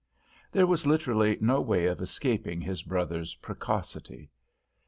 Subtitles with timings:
[0.51, 4.31] There was literally no way of escaping his brother's precocity.